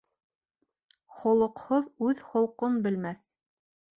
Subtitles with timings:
[1.19, 3.25] Холоҡһоҙ үҙ холҡон белмәҫ